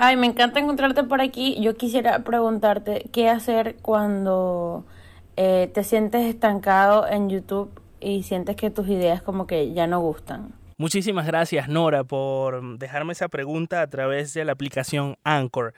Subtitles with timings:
[0.00, 1.60] Ay, me encanta encontrarte por aquí.
[1.60, 4.86] Yo quisiera preguntarte qué hacer cuando
[5.36, 9.98] eh, te sientes estancado en YouTube y sientes que tus ideas como que ya no
[9.98, 10.54] gustan.
[10.76, 15.74] Muchísimas gracias Nora por dejarme esa pregunta a través de la aplicación Anchor.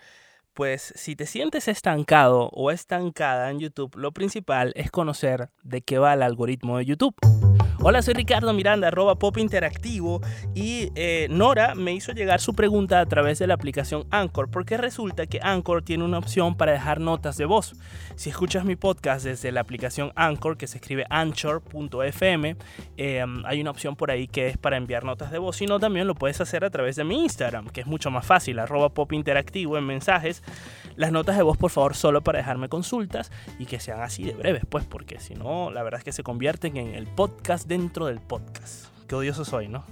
[0.53, 5.99] Pues si te sientes estancado o estancada en YouTube, lo principal es conocer de qué
[5.99, 7.15] va el algoritmo de YouTube.
[7.83, 10.21] Hola, soy Ricardo Miranda, arroba Pop Interactivo
[10.55, 14.77] y eh, Nora me hizo llegar su pregunta a través de la aplicación Anchor porque
[14.77, 17.73] resulta que Anchor tiene una opción para dejar notas de voz.
[18.17, 22.57] Si escuchas mi podcast desde la aplicación Anchor, que se escribe anchor.fm,
[22.99, 25.81] eh, hay una opción por ahí que es para enviar notas de voz, si no
[25.81, 28.91] también lo puedes hacer a través de mi Instagram, que es mucho más fácil, arroba
[28.91, 30.43] Pop Interactivo en mensajes.
[30.97, 34.35] Las notas de voz, por favor, solo para dejarme consultas y que sean así de
[34.35, 38.07] breves, pues, porque si no, la verdad es que se convierten en el podcast dentro
[38.07, 38.87] del podcast.
[39.07, 39.85] Qué odioso soy, ¿no?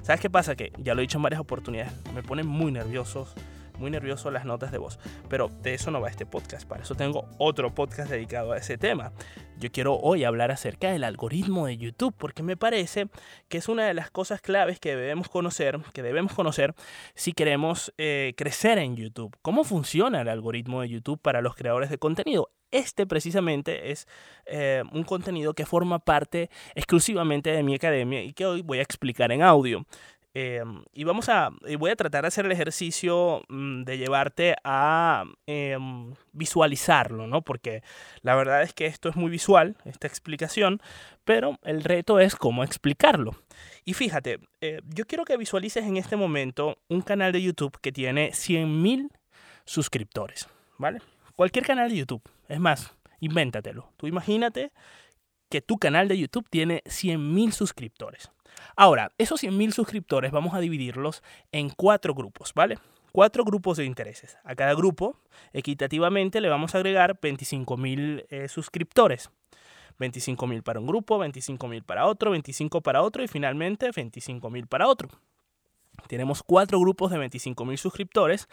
[0.00, 0.56] ¿Sabes qué pasa?
[0.56, 3.34] Que ya lo he dicho en varias oportunidades, me ponen muy nerviosos,
[3.78, 4.98] muy nervioso las notas de voz.
[5.28, 8.78] Pero de eso no va este podcast, para eso tengo otro podcast dedicado a ese
[8.78, 9.12] tema.
[9.58, 13.10] Yo quiero hoy hablar acerca del algoritmo de YouTube, porque me parece
[13.50, 16.74] que es una de las cosas claves que debemos conocer, que debemos conocer
[17.14, 19.36] si queremos eh, crecer en YouTube.
[19.42, 22.48] ¿Cómo funciona el algoritmo de YouTube para los creadores de contenido?
[22.70, 24.06] Este precisamente es
[24.46, 28.82] eh, un contenido que forma parte exclusivamente de mi academia y que hoy voy a
[28.82, 29.86] explicar en audio.
[30.34, 35.24] Em, y vamos a, voy a tratar de hacer el ejercicio mm, de llevarte a
[35.46, 37.42] em, visualizarlo, ¿no?
[37.42, 37.82] Porque
[38.22, 40.80] la verdad es que esto es muy visual, esta explicación,
[41.24, 43.34] pero el reto es cómo explicarlo.
[43.84, 47.90] Y fíjate, eh, yo quiero que visualices en este momento un canal de YouTube que
[47.90, 49.10] tiene 100.000
[49.64, 51.00] suscriptores, ¿vale?
[51.38, 53.92] Cualquier canal de YouTube, es más, invéntatelo.
[53.96, 54.72] Tú imagínate
[55.48, 58.32] que tu canal de YouTube tiene 100.000 suscriptores.
[58.74, 61.22] Ahora, esos 100.000 suscriptores vamos a dividirlos
[61.52, 62.80] en cuatro grupos, ¿vale?
[63.12, 64.36] Cuatro grupos de intereses.
[64.42, 65.16] A cada grupo,
[65.52, 69.30] equitativamente, le vamos a agregar 25.000 eh, suscriptores.
[70.00, 75.08] 25.000 para un grupo, 25.000 para otro, 25 para otro y finalmente 25.000 para otro.
[76.08, 78.48] Tenemos cuatro grupos de 25.000 suscriptores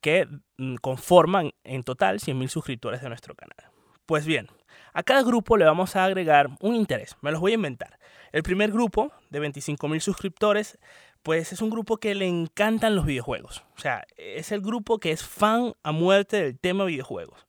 [0.00, 0.26] que
[0.58, 3.70] mm, conforman en total 100.000 suscriptores de nuestro canal.
[4.06, 4.48] Pues bien,
[4.92, 7.16] a cada grupo le vamos a agregar un interés.
[7.20, 7.98] Me los voy a inventar.
[8.32, 10.78] El primer grupo, de 25.000 suscriptores,
[11.22, 13.64] pues es un grupo que le encantan los videojuegos.
[13.76, 17.46] O sea, es el grupo que es fan a muerte del tema videojuegos.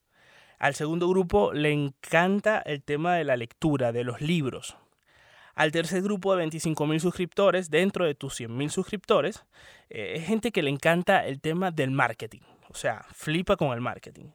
[0.59, 4.77] Al segundo grupo le encanta el tema de la lectura, de los libros.
[5.55, 9.45] Al tercer grupo de 25.000 suscriptores, dentro de tus 100.000 suscriptores,
[9.89, 12.41] eh, es gente que le encanta el tema del marketing.
[12.69, 14.31] O sea, flipa con el marketing.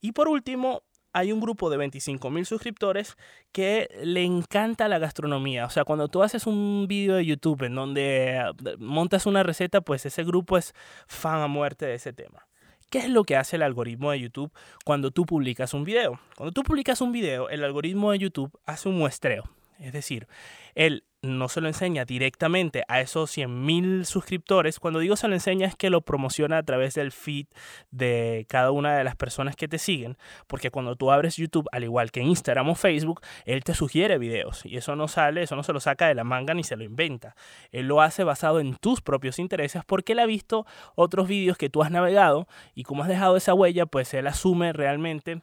[0.00, 3.16] Y por último, hay un grupo de 25 mil suscriptores
[3.52, 5.66] que le encanta la gastronomía.
[5.66, 9.80] O sea, cuando tú haces un vídeo de YouTube en donde eh, montas una receta,
[9.80, 10.74] pues ese grupo es
[11.06, 12.46] fan a muerte de ese tema.
[12.90, 14.50] ¿Qué es lo que hace el algoritmo de YouTube
[14.84, 16.20] cuando tú publicas un video?
[16.36, 19.44] Cuando tú publicas un video, el algoritmo de YouTube hace un muestreo.
[19.78, 20.26] Es decir,
[20.74, 24.78] él no se lo enseña directamente a esos 100.000 suscriptores.
[24.78, 27.46] Cuando digo se lo enseña es que lo promociona a través del feed
[27.90, 30.16] de cada una de las personas que te siguen.
[30.46, 34.64] Porque cuando tú abres YouTube, al igual que Instagram o Facebook, él te sugiere videos.
[34.64, 36.84] Y eso no sale, eso no se lo saca de la manga ni se lo
[36.84, 37.34] inventa.
[37.72, 41.68] Él lo hace basado en tus propios intereses porque él ha visto otros vídeos que
[41.68, 45.42] tú has navegado y como has dejado esa huella, pues él asume realmente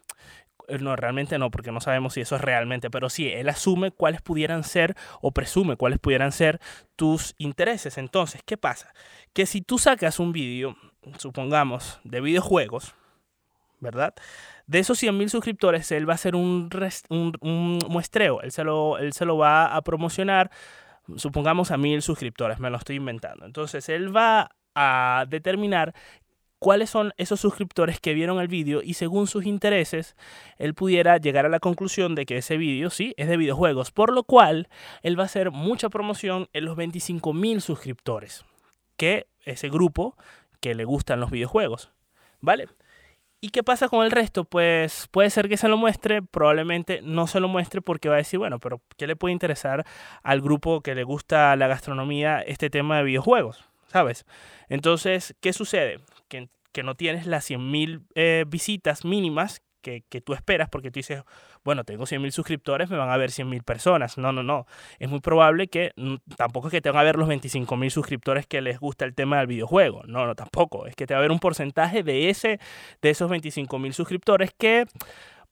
[0.80, 4.22] no, realmente no, porque no sabemos si eso es realmente, pero sí, él asume cuáles
[4.22, 6.60] pudieran ser o presume cuáles pudieran ser
[6.96, 7.98] tus intereses.
[7.98, 8.92] Entonces, ¿qué pasa?
[9.32, 10.76] Que si tú sacas un vídeo,
[11.18, 12.94] supongamos, de videojuegos,
[13.80, 14.14] ¿verdad?
[14.66, 16.68] De esos 100.000 suscriptores, él va a hacer un,
[17.40, 20.50] un, muestreo, él se, lo, él se lo va a promocionar,
[21.16, 23.44] supongamos a 1.000 suscriptores, me lo estoy inventando.
[23.46, 25.94] Entonces, él va a determinar
[26.58, 30.16] cuáles son esos suscriptores que vieron el vídeo y según sus intereses,
[30.58, 34.12] él pudiera llegar a la conclusión de que ese vídeo sí es de videojuegos, por
[34.12, 34.68] lo cual
[35.02, 38.44] él va a hacer mucha promoción en los 25.000 suscriptores,
[38.96, 40.16] que ese grupo
[40.60, 41.90] que le gustan los videojuegos,
[42.40, 42.68] ¿vale?
[43.40, 44.44] ¿Y qué pasa con el resto?
[44.44, 48.18] Pues puede ser que se lo muestre, probablemente no se lo muestre porque va a
[48.18, 49.84] decir, bueno, pero ¿qué le puede interesar
[50.22, 53.64] al grupo que le gusta la gastronomía este tema de videojuegos?
[53.88, 54.24] ¿Sabes?
[54.68, 56.00] Entonces, ¿qué sucede?
[56.76, 59.62] Que, no tienes las 100.000 eh, visitas mínimas
[60.08, 61.22] que, tú esperas, porque tú dices,
[61.64, 64.18] bueno, tengo 100.000 suscriptores, me van a ver 100.000 personas.
[64.18, 64.66] No, no, no.
[64.98, 65.92] Es muy probable que
[66.36, 69.38] tampoco es que te van a ver los 25.000 suscriptores que les gusta el tema
[69.38, 70.02] del videojuego.
[70.06, 70.86] No, no, tampoco.
[70.86, 72.58] Es que te va a ver un porcentaje de, ese,
[73.00, 74.86] de esos 25.000 suscriptores que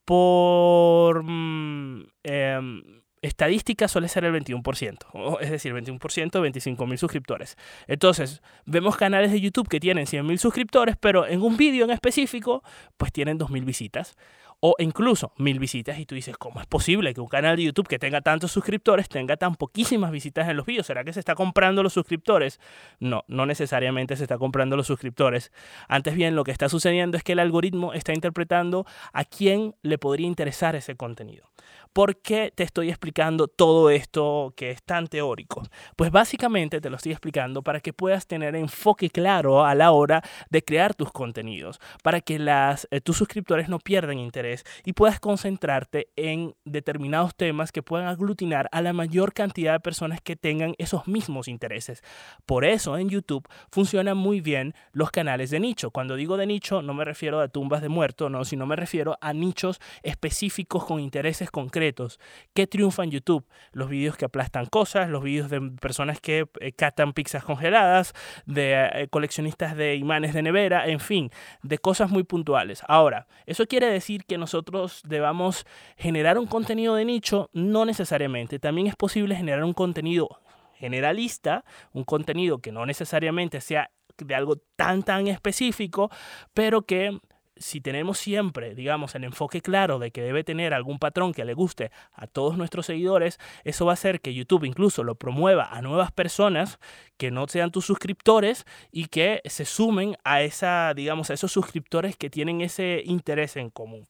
[0.03, 1.23] por...
[1.23, 7.57] Mm, em, estadística suele ser el 21%, es decir, 21%, 25 mil suscriptores.
[7.87, 11.91] Entonces, vemos canales de YouTube que tienen 100 mil suscriptores, pero en un vídeo en
[11.91, 12.63] específico,
[12.97, 14.15] pues tienen 2 mil visitas
[14.59, 17.87] o incluso mil visitas y tú dices, ¿cómo es posible que un canal de YouTube
[17.87, 20.87] que tenga tantos suscriptores tenga tan poquísimas visitas en los vídeos?
[20.87, 22.59] ¿Será que se está comprando los suscriptores?
[22.99, 25.51] No, no necesariamente se está comprando los suscriptores.
[25.87, 29.97] Antes bien, lo que está sucediendo es que el algoritmo está interpretando a quién le
[29.97, 31.51] podría interesar ese contenido.
[31.93, 33.14] ¿Por qué te estoy explicando
[33.47, 35.63] todo esto que es tan teórico?
[35.95, 40.21] Pues básicamente te lo estoy explicando para que puedas tener enfoque claro a la hora
[40.49, 46.09] de crear tus contenidos, para que eh, tus suscriptores no pierdan interés y puedas concentrarte
[46.17, 51.07] en determinados temas que puedan aglutinar a la mayor cantidad de personas que tengan esos
[51.07, 52.03] mismos intereses.
[52.45, 55.91] Por eso en YouTube funcionan muy bien los canales de nicho.
[55.91, 59.17] Cuando digo de nicho no me refiero a tumbas de muertos, no, sino me refiero
[59.21, 62.19] a nichos específicos con intereses concretos
[62.53, 63.45] ¿Qué triunfa en YouTube?
[63.71, 68.13] Los vídeos que aplastan cosas, los vídeos de personas que eh, catan pizzas congeladas,
[68.45, 71.31] de eh, coleccionistas de imanes de nevera, en fin,
[71.63, 72.83] de cosas muy puntuales.
[72.87, 75.65] Ahora, ¿eso quiere decir que nosotros debamos
[75.97, 77.49] generar un contenido de nicho?
[77.53, 78.59] No necesariamente.
[78.59, 80.41] También es posible generar un contenido
[80.75, 81.63] generalista,
[81.93, 86.09] un contenido que no necesariamente sea de algo tan tan específico,
[86.53, 87.19] pero que
[87.57, 91.53] si tenemos siempre, digamos, el enfoque claro de que debe tener algún patrón que le
[91.53, 95.81] guste a todos nuestros seguidores, eso va a hacer que YouTube incluso lo promueva a
[95.81, 96.79] nuevas personas
[97.17, 102.17] que no sean tus suscriptores y que se sumen a esa, digamos, a esos suscriptores
[102.17, 104.07] que tienen ese interés en común.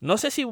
[0.00, 0.46] No sé si,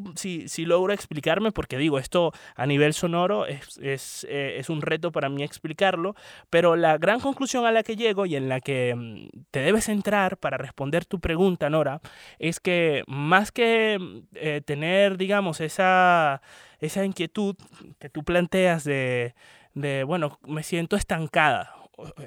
[0.46, 5.10] si, logro explicarme, porque digo, esto a nivel sonoro es, es, eh, es, un reto
[5.10, 6.14] para mí explicarlo,
[6.50, 9.86] pero la gran conclusión a la que llego y en la que mm, te debes
[9.86, 12.02] centrar para responder tu pregunta, Nora,
[12.38, 16.42] es que más que mm, eh, tener, digamos, esa,
[16.80, 17.56] esa inquietud
[17.98, 19.34] que tú planteas de,
[19.72, 21.77] de, bueno, me siento estancada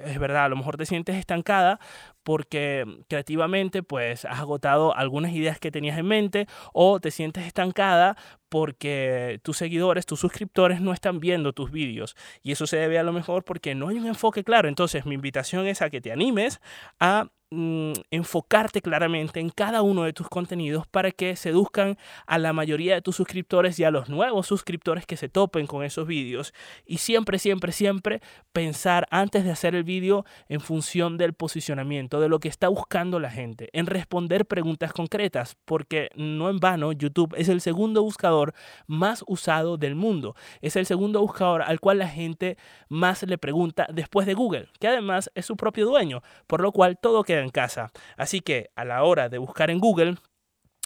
[0.06, 1.80] es verdad, a lo mejor te sientes estancada
[2.24, 8.18] porque creativamente pues has agotado algunas ideas que tenías en mente o te sientes estancada
[8.52, 13.04] porque tus seguidores, tus suscriptores no están viendo tus vídeos y eso se debe a
[13.04, 14.68] lo mejor porque no hay un enfoque claro.
[14.68, 16.60] Entonces mi invitación es a que te animes
[17.00, 22.54] a Mm, enfocarte claramente en cada uno de tus contenidos para que seduzcan a la
[22.54, 26.54] mayoría de tus suscriptores y a los nuevos suscriptores que se topen con esos vídeos.
[26.86, 28.22] Y siempre, siempre, siempre
[28.54, 33.20] pensar antes de hacer el vídeo en función del posicionamiento, de lo que está buscando
[33.20, 38.41] la gente, en responder preguntas concretas, porque no en vano YouTube es el segundo buscador
[38.88, 40.36] más usado del mundo.
[40.62, 42.58] Es el segundo buscador al cual la gente
[42.90, 46.98] más le pregunta después de Google, que además es su propio dueño, por lo cual
[46.98, 47.92] todo queda en casa.
[48.18, 50.16] Así que a la hora de buscar en Google,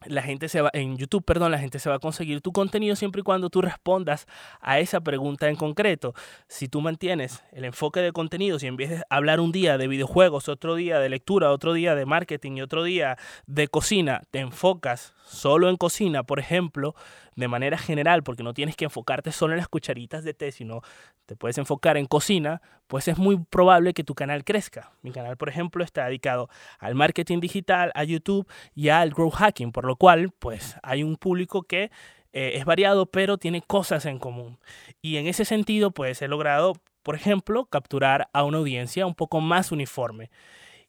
[0.07, 2.96] la gente se va, en YouTube, perdón, la gente se va a conseguir tu contenido
[2.96, 4.28] siempre y cuando tú respondas
[4.62, 6.13] a esa pregunta en concreto.
[6.48, 9.88] Si tú mantienes el enfoque de contenidos y en vez de hablar un día de
[9.88, 13.18] videojuegos, otro día de lectura, otro día de marketing y otro día
[13.48, 16.96] de cocina, te enfocas solo en cocina, por ejemplo,
[17.36, 20.81] de manera general, porque no tienes que enfocarte solo en las cucharitas de té, sino
[21.25, 24.92] te puedes enfocar en cocina, pues es muy probable que tu canal crezca.
[25.02, 26.50] Mi canal, por ejemplo, está dedicado
[26.80, 31.18] al marketing digital, a YouTube y al growth hacking, por lo cual, pues hay un
[31.18, 31.92] público que
[32.33, 34.59] eh, es variado, pero tiene cosas en común.
[35.01, 39.39] Y en ese sentido, pues he logrado, por ejemplo, capturar a una audiencia un poco
[39.39, 40.30] más uniforme.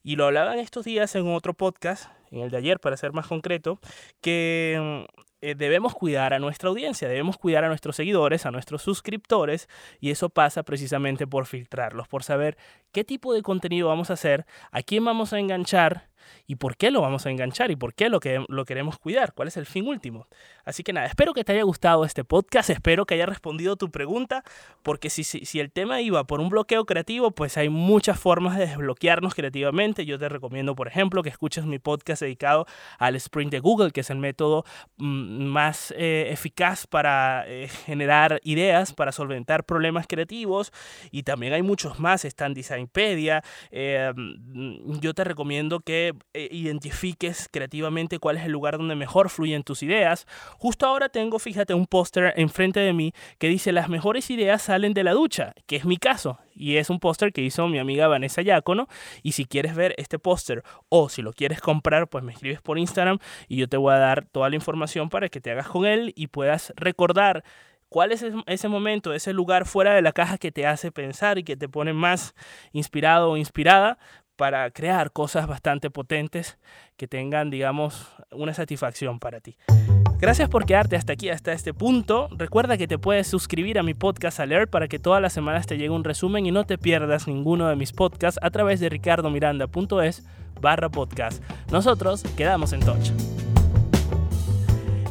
[0.03, 3.13] Y lo hablaba en estos días en otro podcast, en el de ayer para ser
[3.13, 3.81] más concreto,
[4.21, 5.07] que
[5.41, 9.69] eh, debemos cuidar a nuestra audiencia, debemos cuidar a nuestros seguidores, a nuestros suscriptores,
[10.01, 12.57] y eso pasa precisamente por filtrarlos, por saber
[12.91, 16.09] qué tipo de contenido vamos a hacer, a quién vamos a enganchar
[16.47, 19.33] y por qué lo vamos a enganchar y por qué lo, que, lo queremos cuidar,
[19.35, 20.27] cuál es el fin último.
[20.65, 23.91] Así que nada, espero que te haya gustado este podcast, espero que haya respondido tu
[23.91, 24.43] pregunta,
[24.83, 28.57] porque si, si, si el tema iba por un bloqueo creativo, pues hay muchas formas
[28.59, 30.05] de desbloquearnos creativamente.
[30.05, 32.67] Yo te recomiendo, por ejemplo, que escuches mi podcast dedicado
[32.99, 34.65] al Sprint de Google, que es el método
[34.97, 40.73] mm, más eh, eficaz para eh, generar ideas, para solventar problemas creativos.
[41.11, 43.43] Y también hay muchos más, está en Designpedia.
[43.71, 49.31] Eh, mm, yo te recomiendo que eh, identifiques creativamente cuál es el lugar donde mejor
[49.31, 50.27] fluyen tus ideas.
[50.59, 54.95] Justo ahora tengo, fíjate, un póster enfrente de mí que dice las mejores ideas salen
[54.95, 56.39] de la ducha, que es mi caso.
[56.55, 58.89] Y es un póster que hizo mi amiga Vanessa Yacono.
[59.23, 62.79] Y si quieres ver este póster o si lo quieres comprar, pues me escribes por
[62.79, 63.19] Instagram
[63.49, 66.13] y yo te voy a dar toda la información para que te hagas con él
[66.17, 67.45] y puedas recordar
[67.89, 71.45] ¿Cuál es ese momento, ese lugar fuera de la caja que te hace pensar y
[71.45, 72.35] que te pone más
[72.73, 73.99] inspirado o inspirada
[74.37, 76.59] para crear cosas bastante potentes
[76.97, 79.57] que tengan, digamos, una satisfacción para ti.
[80.19, 82.29] Gracias por quedarte hasta aquí, hasta este punto.
[82.33, 85.77] Recuerda que te puedes suscribir a mi podcast Alert para que todas las semanas te
[85.77, 90.27] llegue un resumen y no te pierdas ninguno de mis podcasts a través de ricardomiranda.es
[90.61, 91.43] barra podcast.
[91.71, 93.36] Nosotros quedamos en touch.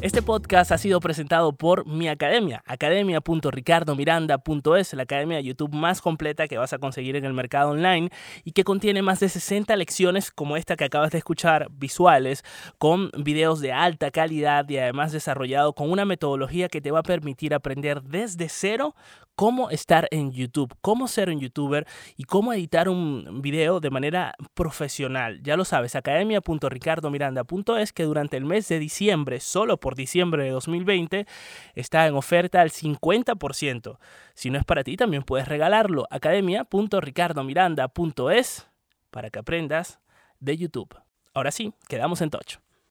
[0.06, 6.48] Este podcast ha sido presentado por mi academia, academia.ricardomiranda.es, la academia de YouTube más completa
[6.48, 8.12] que vas a conseguir en el mercado online
[8.44, 12.44] y que contiene más de 60 lecciones como esta que acabas de escuchar, visuales,
[12.78, 17.04] con videos de alta calidad y además desarrollado con una metodología que te va a
[17.04, 18.94] permitir aprender desde cero
[19.36, 21.86] cómo estar en YouTube, cómo ser un youtuber
[22.18, 25.42] y cómo editar un video de manera profesional.
[25.44, 31.26] Ya lo sabes, academia.ricardomiranda.es que durante el mes de diciembre, solo diciembre de 2020,
[31.74, 33.98] está en oferta al 50%.
[34.34, 36.06] Si no es para ti, también puedes regalarlo.
[36.10, 38.68] academia.ricardomiranda.es
[39.10, 40.02] para que aprendas
[40.40, 41.00] de YouTube.
[41.34, 42.65] Ahora sí, quedamos en touch.